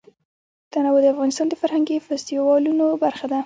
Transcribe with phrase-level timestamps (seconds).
[0.71, 3.39] تنوع د افغانستان د فرهنګي فستیوالونو برخه ده.